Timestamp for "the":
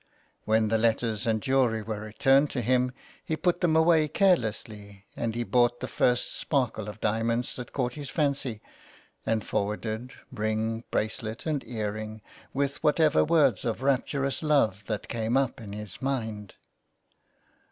0.69-0.79, 1.39-1.45, 5.79-5.87, 9.45-9.87